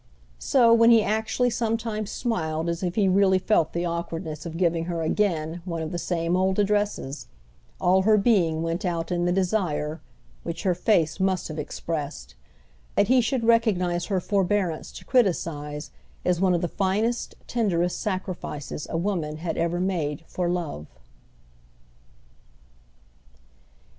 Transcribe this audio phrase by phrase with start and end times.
[0.39, 4.85] So, when he actually sometimes smiled as if he really felt the awkwardness of giving
[4.85, 7.27] her again one of the same old addresses,
[7.79, 13.43] all her being went out in the desire—which her face must have expressed—that he should
[13.43, 15.91] recognise her forbearance to criticise
[16.25, 20.87] as one of the finest tenderest sacrifices a woman had ever made for love.